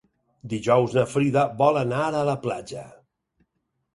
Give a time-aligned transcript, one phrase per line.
[0.53, 2.87] Dijous na Frida vol anar a la platja.